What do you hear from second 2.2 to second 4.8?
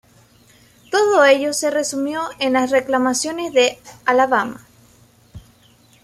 en las reclamaciones de Alabama.